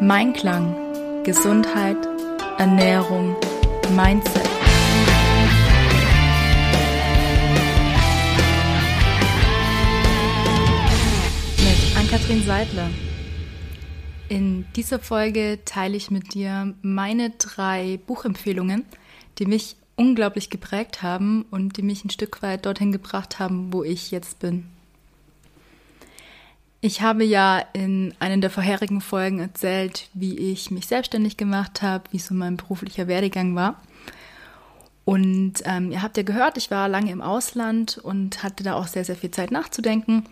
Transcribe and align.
Mein 0.00 0.32
Klang, 0.34 0.74
Gesundheit, 1.24 1.96
Ernährung, 2.58 3.36
Mindset. 3.96 4.42
Mit 11.58 11.96
Ann-Kathrin 11.96 12.42
Seidler. 12.44 12.90
In 14.28 14.66
dieser 14.76 14.98
Folge 14.98 15.60
teile 15.64 15.96
ich 15.96 16.10
mit 16.10 16.34
dir 16.34 16.74
meine 16.82 17.30
drei 17.30 17.98
Buchempfehlungen, 18.06 18.84
die 19.38 19.46
mich 19.46 19.76
unglaublich 19.96 20.50
geprägt 20.50 21.02
haben 21.02 21.46
und 21.50 21.76
die 21.76 21.82
mich 21.82 22.04
ein 22.04 22.10
Stück 22.10 22.42
weit 22.42 22.66
dorthin 22.66 22.92
gebracht 22.92 23.38
haben, 23.38 23.72
wo 23.72 23.84
ich 23.84 24.10
jetzt 24.10 24.38
bin. 24.38 24.73
Ich 26.86 27.00
habe 27.00 27.24
ja 27.24 27.64
in 27.72 28.12
einer 28.18 28.36
der 28.36 28.50
vorherigen 28.50 29.00
Folgen 29.00 29.38
erzählt, 29.38 30.10
wie 30.12 30.36
ich 30.36 30.70
mich 30.70 30.86
selbstständig 30.86 31.38
gemacht 31.38 31.80
habe, 31.80 32.04
wie 32.10 32.18
so 32.18 32.34
mein 32.34 32.58
beruflicher 32.58 33.08
Werdegang 33.08 33.54
war. 33.54 33.80
Und 35.06 35.54
ähm, 35.64 35.90
ihr 35.92 36.02
habt 36.02 36.18
ja 36.18 36.24
gehört, 36.24 36.58
ich 36.58 36.70
war 36.70 36.90
lange 36.90 37.10
im 37.10 37.22
Ausland 37.22 37.96
und 37.96 38.42
hatte 38.42 38.64
da 38.64 38.74
auch 38.74 38.86
sehr, 38.86 39.02
sehr 39.02 39.16
viel 39.16 39.30
Zeit 39.30 39.50
nachzudenken. 39.50 40.26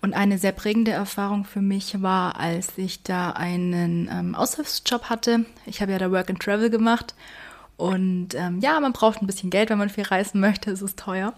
Und 0.00 0.14
eine 0.14 0.38
sehr 0.38 0.52
prägende 0.52 0.92
Erfahrung 0.92 1.44
für 1.44 1.60
mich 1.60 2.00
war, 2.00 2.38
als 2.38 2.78
ich 2.78 3.02
da 3.02 3.32
einen 3.32 4.08
ähm, 4.12 4.36
Aushilfsjob 4.36 5.10
hatte. 5.10 5.44
Ich 5.66 5.82
habe 5.82 5.90
ja 5.90 5.98
da 5.98 6.12
Work 6.12 6.30
and 6.30 6.40
Travel 6.40 6.70
gemacht. 6.70 7.16
Und 7.80 8.34
ähm, 8.34 8.60
ja, 8.60 8.78
man 8.78 8.92
braucht 8.92 9.22
ein 9.22 9.26
bisschen 9.26 9.48
Geld, 9.48 9.70
wenn 9.70 9.78
man 9.78 9.88
viel 9.88 10.04
reisen 10.04 10.38
möchte. 10.38 10.70
Es 10.70 10.82
ist 10.82 10.98
teuer. 10.98 11.32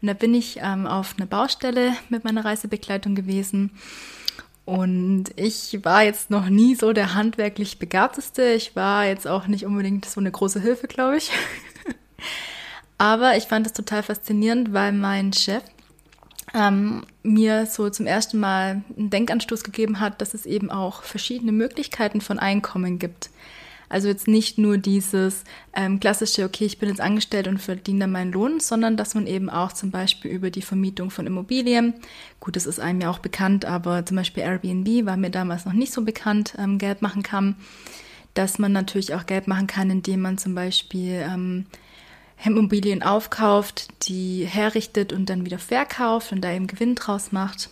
Und 0.00 0.08
da 0.08 0.14
bin 0.14 0.32
ich 0.32 0.58
ähm, 0.62 0.86
auf 0.86 1.14
einer 1.18 1.26
Baustelle 1.26 1.92
mit 2.08 2.24
meiner 2.24 2.46
Reisebegleitung 2.46 3.14
gewesen. 3.14 3.72
Und 4.64 5.26
ich 5.36 5.78
war 5.84 6.02
jetzt 6.02 6.30
noch 6.30 6.48
nie 6.48 6.76
so 6.76 6.94
der 6.94 7.12
handwerklich 7.12 7.78
Begabteste. 7.78 8.54
Ich 8.54 8.74
war 8.74 9.04
jetzt 9.04 9.28
auch 9.28 9.46
nicht 9.46 9.66
unbedingt 9.66 10.06
so 10.06 10.18
eine 10.18 10.30
große 10.30 10.60
Hilfe, 10.60 10.86
glaube 10.86 11.18
ich. 11.18 11.30
Aber 12.96 13.36
ich 13.36 13.44
fand 13.44 13.66
es 13.66 13.74
total 13.74 14.02
faszinierend, 14.02 14.72
weil 14.72 14.92
mein 14.92 15.34
Chef 15.34 15.62
ähm, 16.54 17.04
mir 17.22 17.66
so 17.66 17.90
zum 17.90 18.06
ersten 18.06 18.40
Mal 18.40 18.82
einen 18.96 19.10
Denkanstoß 19.10 19.62
gegeben 19.62 20.00
hat, 20.00 20.22
dass 20.22 20.32
es 20.32 20.46
eben 20.46 20.70
auch 20.70 21.02
verschiedene 21.02 21.52
Möglichkeiten 21.52 22.22
von 22.22 22.38
Einkommen 22.38 22.98
gibt. 22.98 23.28
Also 23.92 24.08
jetzt 24.08 24.26
nicht 24.26 24.56
nur 24.56 24.78
dieses 24.78 25.44
ähm, 25.74 26.00
klassische, 26.00 26.44
okay, 26.44 26.64
ich 26.64 26.78
bin 26.78 26.88
jetzt 26.88 27.02
angestellt 27.02 27.46
und 27.46 27.58
verdiene 27.58 28.00
dann 28.00 28.12
meinen 28.12 28.32
Lohn, 28.32 28.58
sondern 28.58 28.96
dass 28.96 29.14
man 29.14 29.26
eben 29.26 29.50
auch 29.50 29.70
zum 29.74 29.90
Beispiel 29.90 30.30
über 30.30 30.48
die 30.48 30.62
Vermietung 30.62 31.10
von 31.10 31.26
Immobilien, 31.26 31.92
gut, 32.40 32.56
das 32.56 32.64
ist 32.64 32.80
einem 32.80 33.02
ja 33.02 33.10
auch 33.10 33.18
bekannt, 33.18 33.66
aber 33.66 34.06
zum 34.06 34.16
Beispiel 34.16 34.44
Airbnb 34.44 35.04
war 35.04 35.18
mir 35.18 35.28
damals 35.28 35.66
noch 35.66 35.74
nicht 35.74 35.92
so 35.92 36.00
bekannt, 36.04 36.54
ähm, 36.56 36.78
Geld 36.78 37.02
machen 37.02 37.22
kann, 37.22 37.56
dass 38.32 38.58
man 38.58 38.72
natürlich 38.72 39.14
auch 39.14 39.26
Geld 39.26 39.46
machen 39.46 39.66
kann, 39.66 39.90
indem 39.90 40.22
man 40.22 40.38
zum 40.38 40.54
Beispiel 40.54 41.22
ähm, 41.30 41.66
Immobilien 42.42 43.02
aufkauft, 43.02 44.08
die 44.08 44.46
herrichtet 44.46 45.12
und 45.12 45.28
dann 45.28 45.44
wieder 45.44 45.58
verkauft 45.58 46.32
und 46.32 46.40
da 46.40 46.50
eben 46.50 46.66
Gewinn 46.66 46.94
draus 46.94 47.30
macht 47.30 47.68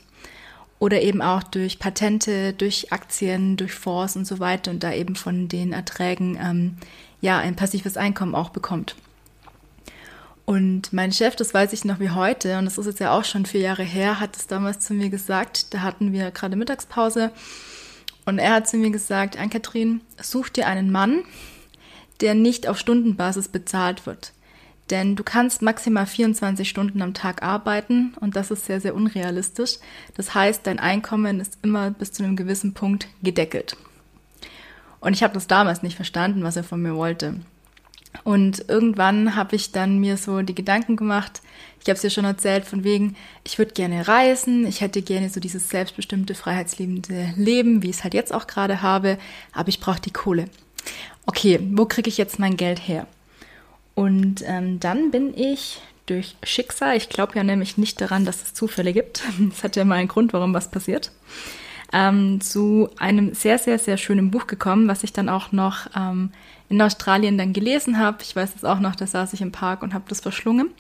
oder 0.81 1.03
eben 1.03 1.23
auch 1.23 1.45
durch 1.45 1.79
Patente, 1.79 2.55
durch 2.55 2.91
Aktien, 2.91 3.57
durch 3.57 3.73
Fonds 3.73 4.17
und 4.17 4.27
so 4.27 4.41
weiter 4.41 4.73
und 4.73 4.83
da 4.83 4.93
eben 4.93 5.15
von 5.15 5.47
den 5.47 5.73
Erträgen 5.73 6.37
ähm, 6.43 6.77
ja 7.21 7.39
ein 7.39 7.55
passives 7.55 7.97
Einkommen 7.97 8.35
auch 8.35 8.49
bekommt. 8.49 8.97
Und 10.47 10.93
mein 10.93 11.13
Chef, 11.13 11.37
das 11.37 11.55
weiß 11.55 11.73
ich 11.75 11.85
noch 11.85 12.01
wie 12.01 12.11
heute, 12.11 12.59
und 12.59 12.65
das 12.65 12.79
ist 12.79 12.87
jetzt 12.87 12.99
ja 12.99 13.17
auch 13.17 13.25
schon 13.25 13.47
vier 13.47 13.61
Jahre 13.61 13.85
her, 13.85 14.19
hat 14.19 14.37
es 14.37 14.49
damals 14.49 14.81
zu 14.81 14.95
mir 14.95 15.11
gesagt, 15.11 15.73
da 15.73 15.83
hatten 15.83 16.13
wir 16.13 16.33
gerade 16.33 16.57
Mittagspause 16.57 17.31
und 18.25 18.39
er 18.39 18.55
hat 18.55 18.69
zu 18.69 18.79
mir 18.79 18.91
gesagt, 18.91 19.39
Ann-Kathrin, 19.39 20.01
such 20.21 20.49
dir 20.49 20.67
einen 20.67 20.91
Mann, 20.91 21.23
der 22.21 22.35
nicht 22.35 22.67
auf 22.67 22.79
Stundenbasis 22.79 23.49
bezahlt 23.49 24.07
wird. 24.07 24.33
Denn 24.91 25.15
du 25.15 25.23
kannst 25.23 25.63
maximal 25.63 26.07
24 26.07 26.69
Stunden 26.69 27.01
am 27.01 27.15
Tag 27.15 27.43
arbeiten 27.43 28.15
und 28.21 28.35
das 28.35 28.51
ist 28.51 28.67
sehr, 28.67 28.81
sehr 28.81 28.95
unrealistisch. 28.95 29.77
Das 30.17 30.35
heißt, 30.35 30.67
dein 30.67 30.81
Einkommen 30.81 31.39
ist 31.39 31.59
immer 31.63 31.91
bis 31.91 32.13
zu 32.13 32.25
einem 32.25 32.37
gewissen 32.37 32.75
Punkt 32.75 33.07
gedeckelt. 33.23 33.77
Und 34.99 35.13
ich 35.15 35.23
habe 35.23 35.35
das 35.35 35.47
damals 35.47 35.83
nicht 35.83 35.97
verstanden, 35.97 36.43
was 36.43 36.57
er 36.57 36.65
von 36.65 36.83
mir 36.83 36.97
wollte. 36.97 37.37
Und 38.25 38.69
irgendwann 38.69 39.37
habe 39.37 39.55
ich 39.55 39.71
dann 39.71 39.99
mir 39.99 40.17
so 40.17 40.43
die 40.43 40.55
Gedanken 40.55 40.97
gemacht, 40.97 41.41
ich 41.83 41.89
habe 41.89 41.97
es 41.97 42.03
ja 42.03 42.11
schon 42.11 42.25
erzählt, 42.25 42.65
von 42.65 42.85
wegen, 42.85 43.17
ich 43.45 43.57
würde 43.57 43.73
gerne 43.73 44.07
reisen, 44.07 44.67
ich 44.67 44.81
hätte 44.81 45.01
gerne 45.01 45.31
so 45.31 45.41
dieses 45.41 45.71
selbstbestimmte, 45.71 46.35
freiheitsliebende 46.35 47.33
Leben, 47.37 47.83
wie 47.83 47.91
ich 47.91 47.97
es 47.97 48.05
halt 48.05 48.13
jetzt 48.13 48.35
auch 48.35 48.47
gerade 48.47 48.83
habe, 48.83 49.17
aber 49.53 49.69
ich 49.69 49.81
brauche 49.81 50.01
die 50.01 50.11
Kohle. 50.11 50.47
Okay, 51.25 51.61
wo 51.73 51.87
kriege 51.87 52.09
ich 52.09 52.19
jetzt 52.19 52.39
mein 52.39 52.57
Geld 52.57 52.81
her? 52.87 53.07
Und 54.01 54.43
ähm, 54.47 54.81
dann 54.81 55.11
bin 55.11 55.37
ich 55.37 55.83
durch 56.07 56.35
Schicksal, 56.43 56.97
ich 56.97 57.11
glaube 57.11 57.35
ja 57.37 57.45
nämlich 57.45 57.77
nicht 57.77 58.01
daran, 58.01 58.25
dass 58.25 58.43
es 58.43 58.55
Zufälle 58.55 58.95
gibt, 58.95 59.23
es 59.53 59.63
hat 59.63 59.77
ja 59.77 59.85
mal 59.85 59.97
einen 59.97 60.09
Grund, 60.09 60.33
warum 60.33 60.55
was 60.55 60.71
passiert, 60.71 61.13
ähm, 61.93 62.41
zu 62.41 62.89
einem 62.99 63.35
sehr, 63.35 63.59
sehr, 63.59 63.79
sehr 63.79 63.99
schönen 63.99 64.31
Buch 64.31 64.47
gekommen, 64.47 64.89
was 64.89 65.05
ich 65.05 65.13
dann 65.13 65.29
auch 65.29 65.53
noch 65.53 65.87
ähm, 65.95 66.31
in 66.71 66.81
Australien 66.81 67.37
dann 67.37 67.53
gelesen 67.53 67.99
habe. 67.99 68.23
Ich 68.23 68.35
weiß 68.35 68.55
es 68.57 68.65
auch 68.65 68.81
noch, 68.81 68.97
da 68.97 69.07
saß 69.07 69.35
ich 69.35 69.43
im 69.43 69.53
Park 69.53 69.83
und 69.83 69.93
habe 69.93 70.07
das 70.09 70.21
verschlungen. 70.21 70.71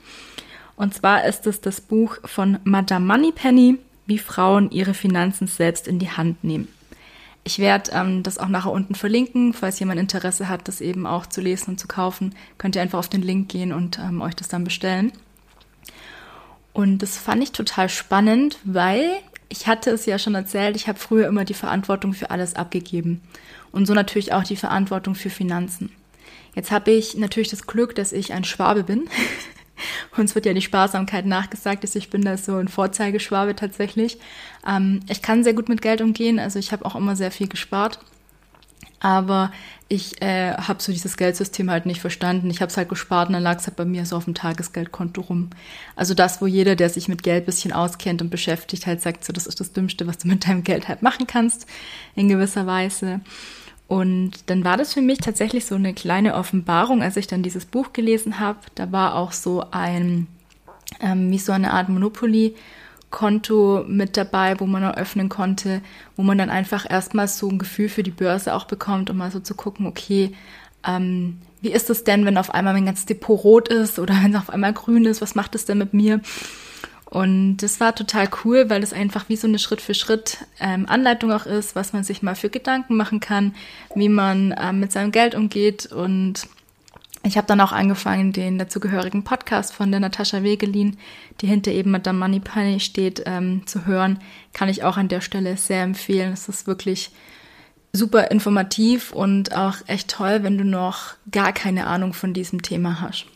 Und 0.76 0.94
zwar 0.94 1.26
ist 1.26 1.46
es 1.46 1.60
das 1.60 1.82
Buch 1.82 2.16
von 2.24 2.58
Madame 2.64 3.04
Moneypenny, 3.04 3.76
wie 4.06 4.16
Frauen 4.16 4.70
ihre 4.70 4.94
Finanzen 4.94 5.46
selbst 5.46 5.86
in 5.86 5.98
die 5.98 6.10
Hand 6.10 6.42
nehmen. 6.42 6.68
Ich 7.50 7.58
werde 7.58 7.90
ähm, 7.90 8.22
das 8.22 8.38
auch 8.38 8.46
nachher 8.46 8.70
unten 8.70 8.94
verlinken, 8.94 9.54
falls 9.54 9.80
jemand 9.80 9.98
Interesse 9.98 10.48
hat, 10.48 10.68
das 10.68 10.80
eben 10.80 11.04
auch 11.04 11.26
zu 11.26 11.40
lesen 11.40 11.70
und 11.70 11.80
zu 11.80 11.88
kaufen, 11.88 12.32
könnt 12.58 12.76
ihr 12.76 12.82
einfach 12.82 13.00
auf 13.00 13.08
den 13.08 13.22
Link 13.22 13.48
gehen 13.48 13.72
und 13.72 13.98
ähm, 13.98 14.22
euch 14.22 14.36
das 14.36 14.46
dann 14.46 14.62
bestellen. 14.62 15.10
Und 16.72 16.98
das 16.98 17.18
fand 17.18 17.42
ich 17.42 17.50
total 17.50 17.88
spannend, 17.88 18.60
weil 18.62 19.10
ich 19.48 19.66
hatte 19.66 19.90
es 19.90 20.06
ja 20.06 20.20
schon 20.20 20.36
erzählt, 20.36 20.76
ich 20.76 20.86
habe 20.86 21.00
früher 21.00 21.26
immer 21.26 21.44
die 21.44 21.54
Verantwortung 21.54 22.12
für 22.12 22.30
alles 22.30 22.54
abgegeben 22.54 23.20
und 23.72 23.84
so 23.86 23.94
natürlich 23.94 24.32
auch 24.32 24.44
die 24.44 24.54
Verantwortung 24.54 25.16
für 25.16 25.28
Finanzen. 25.28 25.90
Jetzt 26.54 26.70
habe 26.70 26.92
ich 26.92 27.16
natürlich 27.16 27.50
das 27.50 27.66
Glück, 27.66 27.96
dass 27.96 28.12
ich 28.12 28.32
ein 28.32 28.44
Schwabe 28.44 28.84
bin. 28.84 29.08
Uns 30.16 30.34
wird 30.34 30.46
ja 30.46 30.54
die 30.54 30.62
Sparsamkeit 30.62 31.26
nachgesagt, 31.26 31.84
dass 31.84 31.94
ich 31.94 32.10
bin 32.10 32.22
da 32.22 32.36
so 32.36 32.56
ein 32.56 32.68
Vorzeigeschwabe 32.68 33.54
tatsächlich. 33.54 34.18
Ähm, 34.66 35.00
ich 35.08 35.22
kann 35.22 35.44
sehr 35.44 35.54
gut 35.54 35.68
mit 35.68 35.82
Geld 35.82 36.00
umgehen, 36.00 36.38
also 36.38 36.58
ich 36.58 36.72
habe 36.72 36.84
auch 36.84 36.96
immer 36.96 37.16
sehr 37.16 37.30
viel 37.30 37.48
gespart. 37.48 38.00
Aber 39.02 39.50
ich 39.88 40.20
äh, 40.20 40.52
habe 40.52 40.82
so 40.82 40.92
dieses 40.92 41.16
Geldsystem 41.16 41.70
halt 41.70 41.86
nicht 41.86 42.02
verstanden. 42.02 42.50
Ich 42.50 42.60
habe 42.60 42.70
es 42.70 42.76
halt 42.76 42.90
gespart 42.90 43.28
und 43.28 43.32
dann 43.32 43.42
lag 43.42 43.58
es 43.58 43.66
halt 43.66 43.76
bei 43.76 43.86
mir 43.86 44.04
so 44.04 44.16
auf 44.16 44.26
dem 44.26 44.34
Tagesgeldkonto 44.34 45.22
rum. 45.22 45.50
Also 45.96 46.12
das, 46.12 46.42
wo 46.42 46.46
jeder, 46.46 46.76
der 46.76 46.90
sich 46.90 47.08
mit 47.08 47.22
Geld 47.22 47.46
bisschen 47.46 47.72
auskennt 47.72 48.20
und 48.20 48.28
beschäftigt, 48.30 48.86
halt 48.86 49.00
sagt, 49.00 49.24
so 49.24 49.32
das 49.32 49.46
ist 49.46 49.58
das 49.58 49.72
Dümmste, 49.72 50.06
was 50.06 50.18
du 50.18 50.28
mit 50.28 50.46
deinem 50.46 50.64
Geld 50.64 50.86
halt 50.86 51.00
machen 51.00 51.26
kannst, 51.26 51.66
in 52.14 52.28
gewisser 52.28 52.66
Weise. 52.66 53.20
Und 53.90 54.32
dann 54.46 54.62
war 54.62 54.76
das 54.76 54.94
für 54.94 55.02
mich 55.02 55.18
tatsächlich 55.18 55.66
so 55.66 55.74
eine 55.74 55.92
kleine 55.92 56.36
Offenbarung, 56.36 57.02
als 57.02 57.16
ich 57.16 57.26
dann 57.26 57.42
dieses 57.42 57.64
Buch 57.66 57.92
gelesen 57.92 58.38
habe. 58.38 58.60
Da 58.76 58.92
war 58.92 59.16
auch 59.16 59.32
so 59.32 59.64
ein, 59.72 60.28
ähm, 61.00 61.28
wie 61.32 61.40
so 61.40 61.50
eine 61.50 61.72
Art 61.72 61.88
Monopoly-Konto 61.88 63.84
mit 63.88 64.16
dabei, 64.16 64.60
wo 64.60 64.66
man 64.66 64.84
eröffnen 64.84 65.28
konnte, 65.28 65.82
wo 66.14 66.22
man 66.22 66.38
dann 66.38 66.50
einfach 66.50 66.88
erstmal 66.88 67.26
so 67.26 67.48
ein 67.48 67.58
Gefühl 67.58 67.88
für 67.88 68.04
die 68.04 68.12
Börse 68.12 68.54
auch 68.54 68.66
bekommt, 68.66 69.10
um 69.10 69.16
mal 69.16 69.32
so 69.32 69.40
zu 69.40 69.56
gucken, 69.56 69.86
okay, 69.86 70.34
ähm, 70.86 71.38
wie 71.60 71.72
ist 71.72 71.90
es 71.90 72.04
denn, 72.04 72.24
wenn 72.24 72.38
auf 72.38 72.54
einmal 72.54 72.74
mein 72.74 72.86
ganzes 72.86 73.06
Depot 73.06 73.42
rot 73.42 73.66
ist 73.66 73.98
oder 73.98 74.14
wenn 74.22 74.30
es 74.30 74.40
auf 74.40 74.50
einmal 74.50 74.72
grün 74.72 75.04
ist, 75.04 75.20
was 75.20 75.34
macht 75.34 75.56
es 75.56 75.64
denn 75.64 75.78
mit 75.78 75.94
mir? 75.94 76.20
Und 77.10 77.56
das 77.58 77.80
war 77.80 77.94
total 77.94 78.28
cool, 78.44 78.70
weil 78.70 78.84
es 78.84 78.92
einfach 78.92 79.28
wie 79.28 79.36
so 79.36 79.48
eine 79.48 79.58
Schritt 79.58 79.80
für 79.80 79.94
Schritt 79.94 80.46
ähm, 80.60 80.86
Anleitung 80.88 81.32
auch 81.32 81.44
ist, 81.44 81.74
was 81.74 81.92
man 81.92 82.04
sich 82.04 82.22
mal 82.22 82.36
für 82.36 82.50
Gedanken 82.50 82.96
machen 82.96 83.18
kann, 83.18 83.54
wie 83.96 84.08
man 84.08 84.54
ähm, 84.56 84.78
mit 84.78 84.92
seinem 84.92 85.10
Geld 85.10 85.34
umgeht. 85.34 85.86
Und 85.86 86.46
ich 87.24 87.36
habe 87.36 87.48
dann 87.48 87.60
auch 87.60 87.72
angefangen, 87.72 88.32
den 88.32 88.58
dazugehörigen 88.58 89.24
Podcast 89.24 89.74
von 89.74 89.90
der 89.90 89.98
Natascha 89.98 90.44
Wegelin, 90.44 90.98
die 91.40 91.48
hinter 91.48 91.72
eben 91.72 91.90
mit 91.90 92.06
der 92.06 92.12
Money 92.12 92.38
Penny 92.38 92.78
steht, 92.78 93.24
ähm, 93.26 93.66
zu 93.66 93.86
hören. 93.86 94.20
Kann 94.52 94.68
ich 94.68 94.84
auch 94.84 94.96
an 94.96 95.08
der 95.08 95.20
Stelle 95.20 95.56
sehr 95.56 95.82
empfehlen. 95.82 96.32
Es 96.32 96.48
ist 96.48 96.68
wirklich 96.68 97.10
super 97.92 98.30
informativ 98.30 99.12
und 99.12 99.52
auch 99.56 99.78
echt 99.88 100.10
toll, 100.12 100.44
wenn 100.44 100.56
du 100.56 100.64
noch 100.64 101.14
gar 101.32 101.52
keine 101.52 101.88
Ahnung 101.88 102.12
von 102.12 102.34
diesem 102.34 102.62
Thema 102.62 103.00
hast. 103.00 103.26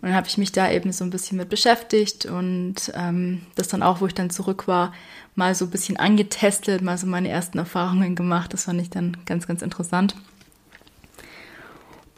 Und 0.00 0.08
dann 0.08 0.16
habe 0.16 0.28
ich 0.28 0.38
mich 0.38 0.52
da 0.52 0.70
eben 0.70 0.92
so 0.92 1.04
ein 1.04 1.10
bisschen 1.10 1.38
mit 1.38 1.48
beschäftigt 1.48 2.26
und 2.26 2.76
ähm, 2.94 3.42
das 3.56 3.66
dann 3.66 3.82
auch, 3.82 4.00
wo 4.00 4.06
ich 4.06 4.14
dann 4.14 4.30
zurück 4.30 4.68
war, 4.68 4.92
mal 5.34 5.54
so 5.54 5.64
ein 5.64 5.70
bisschen 5.70 5.96
angetestet, 5.96 6.82
mal 6.82 6.96
so 6.96 7.06
meine 7.06 7.28
ersten 7.28 7.58
Erfahrungen 7.58 8.14
gemacht. 8.14 8.52
Das 8.52 8.64
fand 8.64 8.80
ich 8.80 8.90
dann 8.90 9.16
ganz, 9.26 9.48
ganz 9.48 9.62
interessant. 9.62 10.14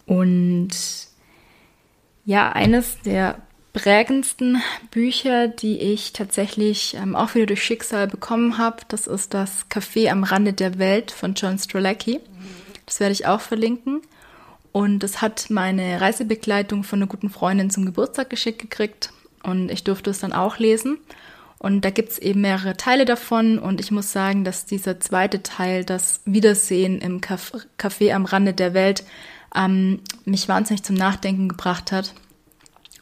Und 0.04 0.70
ja, 2.26 2.52
eines 2.52 3.00
der 3.00 3.38
prägendsten 3.72 4.60
Bücher, 4.90 5.48
die 5.48 5.78
ich 5.78 6.12
tatsächlich 6.12 6.94
ähm, 6.94 7.14
auch 7.14 7.34
wieder 7.34 7.46
durch 7.46 7.62
Schicksal 7.62 8.08
bekommen 8.08 8.58
habe. 8.58 8.78
Das 8.88 9.06
ist 9.06 9.32
das 9.34 9.66
Café 9.70 10.10
am 10.10 10.24
Rande 10.24 10.52
der 10.52 10.78
Welt 10.78 11.12
von 11.12 11.34
John 11.34 11.58
Strelacki. 11.58 12.20
Das 12.86 13.00
werde 13.00 13.12
ich 13.12 13.26
auch 13.26 13.40
verlinken. 13.40 14.02
Und 14.72 15.02
es 15.02 15.20
hat 15.20 15.50
meine 15.50 16.00
Reisebegleitung 16.00 16.84
von 16.84 17.00
einer 17.00 17.08
guten 17.08 17.30
Freundin 17.30 17.70
zum 17.70 17.86
Geburtstag 17.86 18.30
geschickt 18.30 18.60
gekriegt. 18.60 19.12
Und 19.42 19.70
ich 19.70 19.84
durfte 19.84 20.10
es 20.10 20.20
dann 20.20 20.32
auch 20.32 20.58
lesen. 20.58 20.98
Und 21.58 21.84
da 21.84 21.90
gibt 21.90 22.10
es 22.10 22.18
eben 22.18 22.40
mehrere 22.40 22.76
Teile 22.76 23.04
davon. 23.04 23.58
Und 23.58 23.80
ich 23.80 23.90
muss 23.90 24.12
sagen, 24.12 24.44
dass 24.44 24.66
dieser 24.66 25.00
zweite 25.00 25.42
Teil, 25.42 25.84
das 25.84 26.20
Wiedersehen 26.24 27.00
im 27.00 27.20
Café 27.20 28.12
am 28.12 28.24
Rande 28.24 28.54
der 28.54 28.72
Welt, 28.74 29.04
ähm, 29.54 30.00
mich 30.24 30.48
wahnsinnig 30.48 30.84
zum 30.84 30.96
Nachdenken 30.96 31.48
gebracht 31.48 31.90
hat. 31.90 32.14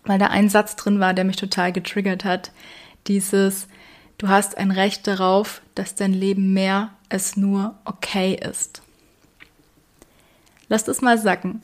Weil 0.04 0.18
da 0.18 0.26
ein 0.26 0.48
Satz 0.48 0.74
drin 0.76 1.00
war, 1.00 1.12
der 1.12 1.24
mich 1.24 1.36
total 1.36 1.72
getriggert 1.72 2.24
hat. 2.24 2.50
Dieses, 3.06 3.68
du 4.16 4.28
hast 4.28 4.56
ein 4.56 4.70
Recht 4.70 5.06
darauf, 5.06 5.60
dass 5.74 5.94
dein 5.94 6.12
Leben 6.12 6.52
mehr 6.54 6.90
als 7.10 7.36
nur 7.36 7.78
okay 7.84 8.34
ist. 8.34 8.82
Lass 10.68 10.84
das 10.84 11.00
mal 11.00 11.18
sacken. 11.18 11.62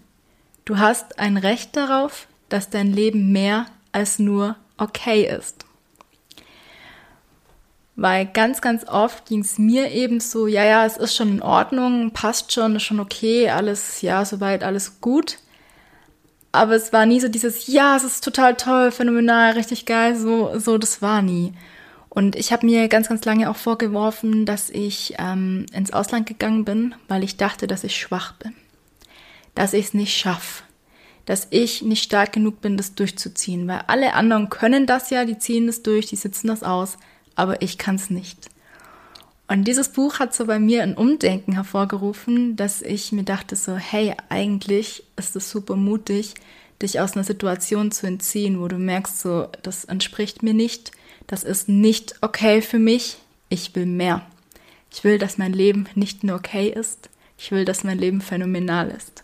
Du 0.65 0.79
hast 0.79 1.19
ein 1.19 1.37
Recht 1.37 1.77
darauf, 1.77 2.27
dass 2.49 2.71
dein 2.71 2.93
Leben 2.93 3.33
mehr 3.33 3.67
als 3.93 4.19
nur 4.19 4.57
okay 4.79 5.27
ist. 5.27 5.67
Weil 7.97 8.27
ganz, 8.27 8.61
ganz 8.61 8.89
oft 8.89 9.27
ging 9.27 9.41
es 9.41 9.59
mir 9.59 9.93
eben 9.93 10.19
so, 10.21 10.47
ja, 10.47 10.65
ja, 10.65 10.85
es 10.85 10.97
ist 10.97 11.15
schon 11.15 11.29
in 11.29 11.43
Ordnung, 11.43 12.11
passt 12.13 12.53
schon, 12.53 12.77
ist 12.77 12.83
schon 12.83 12.99
okay, 12.99 13.51
alles, 13.51 14.01
ja, 14.01 14.25
soweit, 14.25 14.65
alles 14.65 15.01
gut. 15.01 15.39
Aber 16.51 16.75
es 16.75 16.93
war 16.93 17.07
nie 17.07 17.21
so 17.21 17.29
dieses, 17.29 17.67
ja, 17.67 17.97
es 17.97 18.05
ist 18.05 18.25
total 18.25 18.57
toll, 18.57 18.91
phänomenal, 18.91 19.53
richtig 19.53 19.87
geil, 19.87 20.17
so, 20.17 20.59
so, 20.59 20.79
das 20.79 21.03
war 21.03 21.23
nie. 21.23 21.53
Und 22.09 22.37
ich 22.37 22.53
habe 22.53 22.67
mir 22.67 22.89
ganz, 22.89 23.09
ganz 23.09 23.25
lange 23.25 23.51
auch 23.51 23.57
vorgeworfen, 23.57 24.47
dass 24.47 24.71
ich 24.71 25.15
ähm, 25.19 25.67
ins 25.73 25.93
Ausland 25.93 26.27
gegangen 26.27 26.65
bin, 26.65 26.95
weil 27.07 27.23
ich 27.23 27.37
dachte, 27.37 27.67
dass 27.67 27.85
ich 27.85 27.97
schwach 27.97 28.33
bin 28.33 28.55
dass 29.55 29.73
ich 29.73 29.87
es 29.87 29.95
nicht 29.95 30.17
schaffe, 30.17 30.65
dass 31.27 31.49
ich 31.51 31.83
nicht 31.83 32.05
stark 32.05 32.33
genug 32.33 32.61
bin, 32.61 32.77
das 32.77 32.95
durchzuziehen, 32.95 33.67
weil 33.69 33.83
alle 33.87 34.15
anderen 34.15 34.51
können 34.51 34.87
das 34.87 35.11
ja, 35.11 35.25
die 35.25 35.39
ziehen 35.39 35.67
das 35.67 35.83
durch, 35.83 36.07
die 36.07 36.17
sitzen 36.17 36.49
das 36.49 36.63
aus, 36.63 36.99
aber 37.35 37.63
ich 37.63 37.79
kann 37.79 37.97
es 37.97 38.11
nicht. 38.11 38.51
Und 39.47 39.65
dieses 39.65 39.91
Buch 39.91 40.21
hat 40.21 40.35
so 40.35 40.47
bei 40.47 40.59
mir 40.59 40.83
ein 40.83 40.97
Umdenken 40.97 41.53
hervorgerufen, 41.53 42.57
dass 42.57 42.81
ich 42.81 43.13
mir 43.13 43.25
dachte 43.25 43.57
so, 43.57 43.77
hey, 43.77 44.15
eigentlich 44.31 45.05
ist 45.17 45.37
es 45.37 45.51
super 45.51 45.77
mutig, 45.77 46.35
dich 46.81 46.99
aus 47.01 47.13
einer 47.13 47.25
Situation 47.25 47.91
zu 47.91 48.07
entziehen, 48.07 48.61
wo 48.61 48.69
du 48.69 48.77
merkst 48.77 49.21
so, 49.21 49.49
das 49.63 49.85
entspricht 49.85 50.43
mir 50.43 50.55
nicht, 50.55 50.93
das 51.27 51.45
ist 51.45 51.69
nicht 51.69 52.17
okay 52.23 52.63
für 52.63 52.79
mich, 52.79 53.19
ich 53.49 53.75
will 53.75 53.87
mehr. 53.87 54.25
Ich 54.91 55.05
will, 55.05 55.19
dass 55.19 55.39
mein 55.39 55.53
Leben 55.53 55.89
nicht 55.95 56.25
nur 56.25 56.37
okay 56.37 56.69
ist, 56.69 57.11
ich 57.37 57.51
will, 57.51 57.65
dass 57.65 57.85
mein 57.85 57.99
Leben 57.99 58.21
phänomenal 58.21 58.91
ist. 58.91 59.24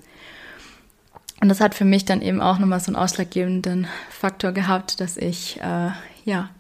Und 1.41 1.49
das 1.49 1.61
hat 1.61 1.75
für 1.75 1.87
mich 1.87 2.05
dann 2.05 2.21
eben 2.21 2.41
auch 2.41 2.59
nochmal 2.59 2.81
so 2.81 2.89
einen 2.89 2.97
ausschlaggebenden 2.97 3.87
Faktor 4.11 4.53
gehabt, 4.53 5.01
dass 5.01 5.17
ich 5.17 5.59
äh, 5.61 5.91
ja 6.25 6.51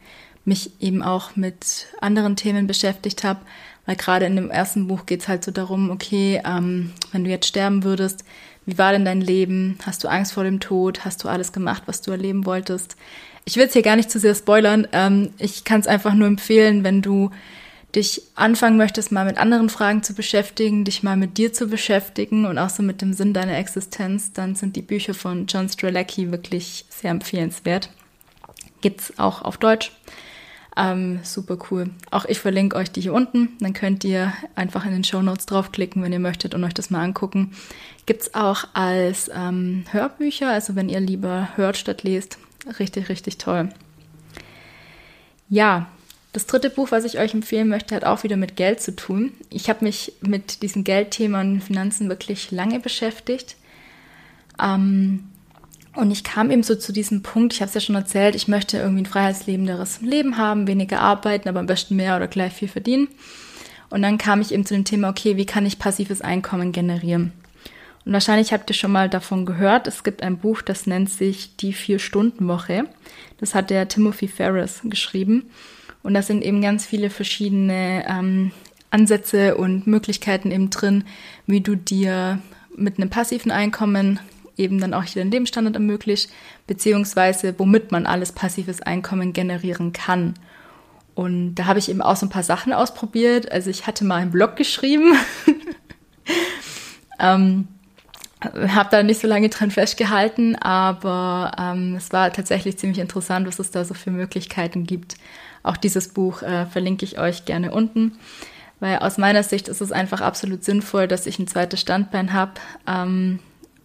mich 0.44 0.70
eben 0.80 1.02
auch 1.02 1.36
mit 1.36 1.86
anderen 2.00 2.34
Themen 2.34 2.66
beschäftigt 2.66 3.24
habe, 3.24 3.40
weil 3.84 3.96
gerade 3.96 4.24
in 4.24 4.36
dem 4.36 4.50
ersten 4.50 4.88
Buch 4.88 5.04
geht 5.04 5.20
es 5.20 5.28
halt 5.28 5.44
so 5.44 5.50
darum, 5.50 5.90
okay, 5.90 6.40
ähm, 6.46 6.92
wenn 7.12 7.24
du 7.24 7.30
jetzt 7.30 7.46
sterben 7.46 7.84
würdest, 7.84 8.24
wie 8.64 8.78
war 8.78 8.92
denn 8.92 9.04
dein 9.04 9.20
Leben? 9.20 9.78
Hast 9.84 10.02
du 10.02 10.08
Angst 10.08 10.32
vor 10.32 10.44
dem 10.44 10.60
Tod? 10.60 11.04
Hast 11.04 11.24
du 11.24 11.28
alles 11.28 11.52
gemacht, 11.52 11.82
was 11.86 12.02
du 12.02 12.10
erleben 12.10 12.46
wolltest? 12.46 12.96
Ich 13.44 13.56
will 13.56 13.66
es 13.66 13.72
hier 13.72 13.82
gar 13.82 13.96
nicht 13.96 14.10
zu 14.10 14.18
sehr 14.18 14.34
spoilern. 14.34 14.86
Ähm, 14.92 15.30
ich 15.38 15.64
kann 15.64 15.80
es 15.80 15.86
einfach 15.86 16.14
nur 16.14 16.28
empfehlen, 16.28 16.84
wenn 16.84 17.02
du 17.02 17.30
dich 17.94 18.22
anfangen 18.34 18.76
möchtest, 18.76 19.12
mal 19.12 19.24
mit 19.24 19.38
anderen 19.38 19.68
Fragen 19.68 20.02
zu 20.02 20.14
beschäftigen, 20.14 20.84
dich 20.84 21.02
mal 21.02 21.16
mit 21.16 21.38
dir 21.38 21.52
zu 21.52 21.66
beschäftigen 21.66 22.46
und 22.46 22.58
auch 22.58 22.70
so 22.70 22.82
mit 22.82 23.02
dem 23.02 23.12
Sinn 23.12 23.34
deiner 23.34 23.56
Existenz, 23.58 24.32
dann 24.32 24.54
sind 24.54 24.76
die 24.76 24.82
Bücher 24.82 25.14
von 25.14 25.46
John 25.46 25.68
Strelacki 25.68 26.30
wirklich 26.30 26.84
sehr 26.88 27.10
empfehlenswert. 27.10 27.90
Gibt's 28.80 29.18
auch 29.18 29.42
auf 29.42 29.58
Deutsch. 29.58 29.92
Ähm, 30.76 31.20
super 31.24 31.58
cool. 31.70 31.90
Auch 32.10 32.24
ich 32.24 32.38
verlinke 32.38 32.76
euch 32.76 32.90
die 32.90 33.00
hier 33.00 33.12
unten. 33.12 33.50
Dann 33.60 33.72
könnt 33.72 34.04
ihr 34.04 34.32
einfach 34.54 34.86
in 34.86 34.92
den 34.92 35.04
Show 35.04 35.20
Notes 35.20 35.46
draufklicken, 35.46 36.02
wenn 36.02 36.12
ihr 36.12 36.20
möchtet 36.20 36.54
und 36.54 36.64
euch 36.64 36.74
das 36.74 36.90
mal 36.90 37.02
angucken. 37.02 37.52
Gibt's 38.06 38.34
auch 38.34 38.64
als 38.72 39.30
ähm, 39.34 39.84
Hörbücher, 39.90 40.48
also 40.48 40.76
wenn 40.76 40.88
ihr 40.88 41.00
lieber 41.00 41.48
hört 41.56 41.76
statt 41.76 42.02
lest. 42.04 42.38
Richtig, 42.78 43.08
richtig 43.08 43.38
toll. 43.38 43.70
Ja, 45.48 45.88
das 46.32 46.46
dritte 46.46 46.70
Buch, 46.70 46.92
was 46.92 47.04
ich 47.04 47.18
euch 47.18 47.34
empfehlen 47.34 47.68
möchte, 47.68 47.94
hat 47.94 48.04
auch 48.04 48.22
wieder 48.22 48.36
mit 48.36 48.56
Geld 48.56 48.80
zu 48.80 48.94
tun. 48.94 49.32
Ich 49.50 49.68
habe 49.68 49.84
mich 49.84 50.12
mit 50.20 50.62
diesem 50.62 50.84
Geldthema 50.84 51.40
und 51.40 51.60
Finanzen 51.60 52.08
wirklich 52.08 52.50
lange 52.52 52.78
beschäftigt. 52.78 53.56
Ähm, 54.62 55.24
und 55.96 56.12
ich 56.12 56.22
kam 56.22 56.52
eben 56.52 56.62
so 56.62 56.76
zu 56.76 56.92
diesem 56.92 57.22
Punkt, 57.22 57.52
ich 57.52 57.60
habe 57.60 57.68
es 57.68 57.74
ja 57.74 57.80
schon 57.80 57.96
erzählt, 57.96 58.36
ich 58.36 58.46
möchte 58.46 58.78
irgendwie 58.78 59.02
ein 59.02 59.06
freiheitslebenderes 59.06 60.02
Leben 60.02 60.36
haben, 60.36 60.68
weniger 60.68 61.00
arbeiten, 61.00 61.48
aber 61.48 61.58
am 61.58 61.66
besten 61.66 61.96
mehr 61.96 62.14
oder 62.16 62.28
gleich 62.28 62.52
viel 62.52 62.68
verdienen. 62.68 63.08
Und 63.90 64.02
dann 64.02 64.16
kam 64.16 64.40
ich 64.40 64.52
eben 64.52 64.64
zu 64.64 64.74
dem 64.74 64.84
Thema, 64.84 65.08
okay, 65.08 65.36
wie 65.36 65.46
kann 65.46 65.66
ich 65.66 65.80
passives 65.80 66.20
Einkommen 66.20 66.70
generieren? 66.70 67.32
Und 68.04 68.12
wahrscheinlich 68.12 68.52
habt 68.52 68.70
ihr 68.70 68.74
schon 68.74 68.92
mal 68.92 69.08
davon 69.08 69.44
gehört, 69.44 69.88
es 69.88 70.04
gibt 70.04 70.22
ein 70.22 70.38
Buch, 70.38 70.62
das 70.62 70.86
nennt 70.86 71.10
sich 71.10 71.56
Die 71.56 71.72
Vier-Stunden-Woche. 71.72 72.84
Das 73.38 73.56
hat 73.56 73.70
der 73.70 73.88
Timothy 73.88 74.28
Ferris 74.28 74.80
geschrieben. 74.84 75.50
Und 76.02 76.14
da 76.14 76.22
sind 76.22 76.42
eben 76.42 76.62
ganz 76.62 76.86
viele 76.86 77.10
verschiedene 77.10 78.04
ähm, 78.08 78.52
Ansätze 78.90 79.56
und 79.56 79.86
Möglichkeiten 79.86 80.50
eben 80.50 80.70
drin, 80.70 81.04
wie 81.46 81.60
du 81.60 81.76
dir 81.76 82.40
mit 82.76 82.98
einem 82.98 83.10
passiven 83.10 83.50
Einkommen 83.50 84.20
eben 84.56 84.80
dann 84.80 84.94
auch 84.94 85.04
hier 85.04 85.22
den 85.22 85.30
Lebensstandard 85.30 85.76
ermöglicht, 85.76 86.30
beziehungsweise 86.66 87.54
womit 87.58 87.92
man 87.92 88.06
alles 88.06 88.32
passives 88.32 88.82
Einkommen 88.82 89.32
generieren 89.32 89.92
kann. 89.92 90.34
Und 91.14 91.54
da 91.56 91.66
habe 91.66 91.78
ich 91.78 91.88
eben 91.88 92.02
auch 92.02 92.16
so 92.16 92.26
ein 92.26 92.30
paar 92.30 92.42
Sachen 92.42 92.72
ausprobiert. 92.72 93.50
Also 93.50 93.70
ich 93.70 93.86
hatte 93.86 94.04
mal 94.04 94.16
einen 94.16 94.30
Blog 94.30 94.56
geschrieben, 94.56 95.14
ähm, 97.18 97.68
habe 98.42 98.88
da 98.90 99.02
nicht 99.02 99.20
so 99.20 99.28
lange 99.28 99.48
dran 99.48 99.70
festgehalten, 99.70 100.56
aber 100.56 101.52
ähm, 101.58 101.94
es 101.96 102.12
war 102.12 102.32
tatsächlich 102.32 102.78
ziemlich 102.78 102.98
interessant, 102.98 103.46
was 103.46 103.58
es 103.58 103.70
da 103.70 103.84
so 103.84 103.94
für 103.94 104.10
Möglichkeiten 104.10 104.84
gibt. 104.84 105.16
Auch 105.62 105.76
dieses 105.76 106.08
Buch 106.08 106.42
äh, 106.42 106.66
verlinke 106.66 107.04
ich 107.04 107.18
euch 107.18 107.44
gerne 107.44 107.72
unten, 107.72 108.12
weil 108.80 108.98
aus 108.98 109.18
meiner 109.18 109.42
Sicht 109.42 109.68
ist 109.68 109.80
es 109.80 109.92
einfach 109.92 110.20
absolut 110.20 110.64
sinnvoll, 110.64 111.06
dass 111.06 111.26
ich 111.26 111.38
ein 111.38 111.46
zweites 111.46 111.80
Standbein 111.80 112.32
habe, 112.32 112.52
ähm, 112.86 113.40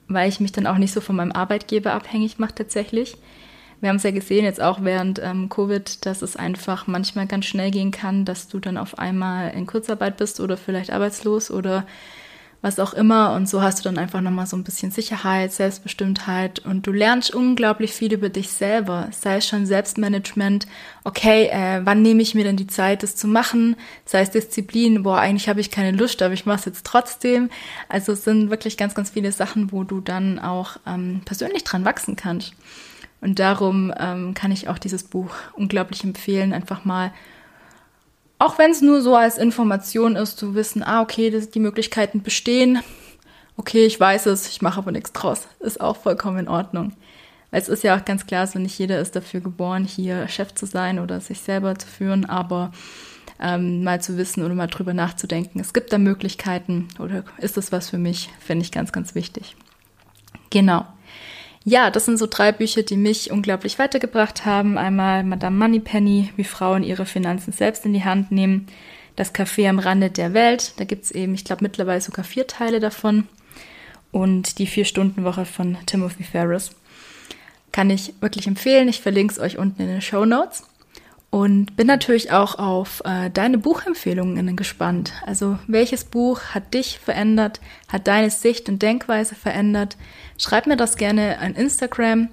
weil 0.08 0.30
ich 0.30 0.40
mich 0.40 0.52
dann 0.52 0.68
auch 0.68 0.78
nicht 0.78 0.94
so 0.94 1.02
von 1.02 1.16
meinem 1.16 1.32
Arbeitgeber 1.32 1.94
abhängig 1.94 2.40
mache 2.40 2.56
tatsächlich. 2.56 3.18
Wir 3.82 3.90
haben 3.90 3.98
es 3.98 4.04
ja 4.04 4.12
gesehen, 4.12 4.46
jetzt 4.46 4.62
auch 4.62 4.80
während 4.84 5.20
ähm, 5.22 5.50
Covid, 5.50 6.06
dass 6.06 6.22
es 6.22 6.36
einfach 6.36 6.88
manchmal 6.88 7.28
ganz 7.28 7.46
schnell 7.46 7.72
gehen 7.72 7.92
kann, 7.92 8.24
dass 8.24 8.48
du 8.48 8.60
dann 8.60 8.78
auf 8.78 8.98
einmal 8.98 9.52
in 9.52 9.66
Kurzarbeit 9.66 10.18
bist 10.18 10.40
oder 10.40 10.56
vielleicht 10.56 10.92
arbeitslos 10.92 11.52
oder 11.52 11.86
was 12.66 12.80
auch 12.80 12.96
immer. 12.96 13.34
Und 13.34 13.48
so 13.48 13.62
hast 13.62 13.78
du 13.78 13.84
dann 13.84 14.00
einfach 14.00 14.22
nochmal 14.22 14.48
so 14.48 14.58
ein 14.58 14.64
bisschen 14.64 14.90
Sicherheit, 14.90 15.54
Selbstbestimmtheit 15.54 16.58
und 16.58 16.88
du 16.88 16.92
lernst 16.92 17.32
unglaublich 17.34 17.94
viel 17.94 18.12
über 18.12 18.30
dich 18.30 18.50
selber. 18.50 19.08
Sei 19.12 19.38
es 19.38 19.48
schon 19.48 19.68
Selbstmanagement, 19.68 20.66
okay, 21.04 21.46
äh, 21.52 21.82
wann 21.86 22.02
nehme 22.02 22.24
ich 22.24 22.34
mir 22.34 22.44
denn 22.44 22.58
die 22.58 22.66
Zeit, 22.66 23.04
das 23.04 23.16
zu 23.16 23.28
machen? 23.28 23.76
Sei 24.04 24.22
es 24.22 24.32
Disziplin, 24.32 25.04
boah, 25.04 25.20
eigentlich 25.20 25.48
habe 25.48 25.62
ich 25.62 25.70
keine 25.70 25.96
Lust, 25.96 26.24
aber 26.24 26.34
ich 26.34 26.48
mache 26.48 26.58
es 26.58 26.66
jetzt 26.66 26.88
trotzdem. 26.88 27.52
Also 27.88 28.14
es 28.14 28.24
sind 28.24 28.50
wirklich 28.50 28.78
ganz, 28.78 28.96
ganz 28.96 29.12
viele 29.12 29.32
Sachen, 29.32 29.72
wo 29.72 29.84
du 29.84 30.02
dann 30.02 30.40
auch 30.40 30.78
ähm, 30.88 31.22
persönlich 31.24 31.66
dran 31.66 31.86
wachsen 31.86 32.16
kannst. 32.16 32.56
Und 33.22 33.38
darum 33.38 33.94
ähm, 33.96 34.34
kann 34.34 34.52
ich 34.52 34.70
auch 34.70 34.80
dieses 34.80 35.04
Buch 35.04 35.36
unglaublich 35.54 36.04
empfehlen, 36.04 36.52
einfach 36.52 36.84
mal 36.84 37.12
auch 38.40 38.58
wenn 38.58 38.72
es 38.72 38.82
nur 38.82 39.02
so 39.02 39.16
als 39.16 39.38
Information 39.38 40.16
ist, 40.16 40.38
zu 40.38 40.56
wissen, 40.56 40.84
ah, 40.84 41.02
okay, 41.02 41.30
das, 41.30 41.50
die 41.50 41.60
Möglichkeiten 41.60 42.22
bestehen. 42.22 42.80
Okay, 43.58 43.86
ich 43.86 44.00
weiß 44.00 44.26
es, 44.26 44.50
ich 44.50 44.62
mache 44.62 44.80
aber 44.80 44.92
nichts 44.92 45.14
draus. 45.14 45.48
Ist 45.60 45.80
auch 45.80 45.96
vollkommen 45.96 46.40
in 46.40 46.48
Ordnung. 46.50 46.94
Weil 47.52 47.62
es 47.62 47.70
ist 47.70 47.84
ja 47.84 47.98
auch 47.98 48.04
ganz 48.04 48.26
klar, 48.26 48.48
so 48.48 48.60
nicht 48.60 48.78
jeder 48.78 49.00
ist 49.00 49.16
dafür 49.16 49.40
geboren, 49.40 49.86
hier 49.86 50.28
Chef 50.28 50.54
zu 50.54 50.66
sein 50.66 51.00
oder 51.00 51.22
sich 51.22 51.40
selber 51.40 51.78
zu 51.78 51.88
führen, 51.88 52.26
aber 52.26 52.72
ähm, 53.40 53.84
mal 53.84 54.02
zu 54.02 54.18
wissen 54.18 54.44
oder 54.44 54.56
mal 54.56 54.68
drüber 54.68 54.94
nachzudenken. 54.94 55.60
Es 55.60 55.74
gibt 55.74 55.94
da 55.94 55.98
Möglichkeiten 55.98 56.90
oder 57.00 57.24
ist 57.38 57.56
das 57.56 57.72
was 57.72 57.90
für 57.90 57.98
mich, 57.98 58.30
finde 58.40 58.64
ich 58.64 58.72
ganz, 58.72 58.92
ganz 58.92 59.16
wichtig. 59.16 59.56
Genau. 60.50 60.86
Ja, 61.68 61.90
das 61.90 62.06
sind 62.06 62.18
so 62.18 62.28
drei 62.28 62.52
Bücher, 62.52 62.84
die 62.84 62.96
mich 62.96 63.32
unglaublich 63.32 63.80
weitergebracht 63.80 64.46
haben. 64.46 64.78
Einmal 64.78 65.24
Madame 65.24 65.58
Moneypenny, 65.58 66.32
wie 66.36 66.44
Frauen 66.44 66.84
ihre 66.84 67.08
Finanzen 67.08 67.52
selbst 67.52 67.88
in 67.88 67.94
die 67.94 68.04
Hand 68.04 68.32
nehmen. 68.32 68.68
Das 69.16 69.34
Café 69.34 69.68
am 69.68 69.80
Rande 69.80 70.12
der 70.12 70.36
Welt. 70.36 70.74
Da 70.78 70.84
gibt's 70.84 71.10
eben, 71.10 71.34
ich 71.34 71.44
glaube, 71.44 71.64
mittlerweile 71.64 72.02
sogar 72.02 72.24
vier 72.24 72.46
Teile 72.46 72.80
davon. 72.80 73.28
Und 74.12 74.60
die 74.60 74.68
Vier-Stunden-Woche 74.68 75.46
von 75.46 75.76
Timothy 75.88 76.24
Ferris. 76.24 76.70
Kann 77.72 77.90
ich 77.90 78.14
wirklich 78.22 78.46
empfehlen. 78.46 78.88
Ich 78.88 79.02
verlinke 79.02 79.34
es 79.34 79.40
euch 79.40 79.58
unten 79.58 79.82
in 79.82 79.88
den 79.88 80.02
Show 80.02 80.24
Notes. 80.24 80.64
Und 81.36 81.76
bin 81.76 81.88
natürlich 81.88 82.32
auch 82.32 82.60
auf 82.60 83.02
äh, 83.04 83.30
deine 83.30 83.58
Buchempfehlungen 83.58 84.56
gespannt. 84.56 85.12
Also 85.26 85.60
welches 85.68 86.06
Buch 86.06 86.40
hat 86.54 86.74
dich 86.74 86.98
verändert, 86.98 87.60
hat 87.90 88.08
deine 88.08 88.30
Sicht 88.30 88.70
und 88.70 88.82
Denkweise 88.82 89.36
verändert? 89.36 89.98
Schreib 90.38 90.66
mir 90.66 90.78
das 90.78 90.96
gerne 90.96 91.40
an 91.40 91.54
Instagram. 91.54 92.30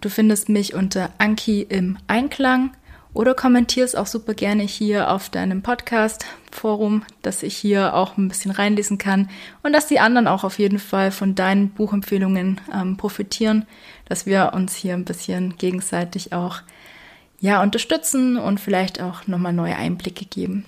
Du 0.00 0.08
findest 0.08 0.48
mich 0.48 0.72
unter 0.72 1.10
Anki 1.18 1.60
im 1.60 1.98
Einklang 2.06 2.70
oder 3.12 3.34
kommentier 3.34 3.84
es 3.84 3.94
auch 3.94 4.06
super 4.06 4.32
gerne 4.32 4.62
hier 4.62 5.10
auf 5.10 5.28
deinem 5.28 5.60
Podcast-Forum, 5.60 7.02
dass 7.20 7.42
ich 7.42 7.54
hier 7.54 7.92
auch 7.92 8.16
ein 8.16 8.28
bisschen 8.28 8.52
reinlesen 8.52 8.96
kann 8.96 9.28
und 9.62 9.74
dass 9.74 9.86
die 9.86 10.00
anderen 10.00 10.26
auch 10.26 10.44
auf 10.44 10.58
jeden 10.58 10.78
Fall 10.78 11.10
von 11.10 11.34
deinen 11.34 11.68
Buchempfehlungen 11.72 12.58
ähm, 12.72 12.96
profitieren, 12.96 13.66
dass 14.08 14.24
wir 14.24 14.52
uns 14.54 14.74
hier 14.76 14.94
ein 14.94 15.04
bisschen 15.04 15.58
gegenseitig 15.58 16.32
auch 16.32 16.62
ja, 17.40 17.62
unterstützen 17.62 18.36
und 18.36 18.60
vielleicht 18.60 19.00
auch 19.00 19.26
nochmal 19.26 19.52
neue 19.52 19.76
Einblicke 19.76 20.26
geben. 20.26 20.64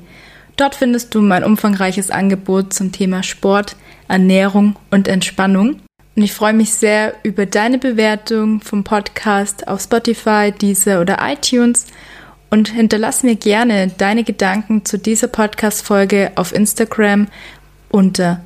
Dort 0.57 0.75
findest 0.75 1.14
du 1.14 1.21
mein 1.21 1.45
umfangreiches 1.45 2.11
Angebot 2.11 2.73
zum 2.73 2.91
Thema 2.91 3.23
Sport, 3.23 3.76
Ernährung 4.09 4.76
und 4.91 5.07
Entspannung. 5.07 5.81
Und 6.17 6.23
ich 6.23 6.33
freue 6.33 6.55
mich 6.55 6.73
sehr 6.73 7.12
über 7.25 7.45
deine 7.45 7.76
Bewertung 7.76 8.62
vom 8.62 8.85
Podcast 8.85 9.69
auf 9.69 9.83
Spotify, 9.83 10.50
Deezer 10.50 11.02
oder 11.02 11.19
iTunes 11.21 11.85
und 12.49 12.71
hinterlass 12.71 13.23
mir 13.23 13.37
gerne 13.37 13.88
deine 13.99 14.25
Gedanken 14.25 14.87
zu 14.87 14.99
dieser 14.99 15.29
Podcast-Folge 15.29 16.33
auf 16.37 16.55
Instagram 16.55 17.29
unter 17.91 18.41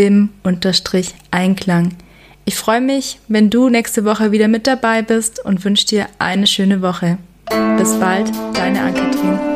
anki-im-einklang. 0.00 1.92
Ich 2.44 2.54
freue 2.56 2.80
mich, 2.80 3.18
wenn 3.28 3.50
du 3.50 3.68
nächste 3.68 4.04
Woche 4.04 4.32
wieder 4.32 4.48
mit 4.48 4.66
dabei 4.66 5.02
bist 5.02 5.44
und 5.44 5.64
wünsche 5.64 5.86
dir 5.86 6.06
eine 6.18 6.46
schöne 6.46 6.82
Woche. 6.82 7.18
Bis 7.76 7.94
bald, 7.98 8.30
deine 8.54 8.80
Ann-Kathrin. 8.80 9.49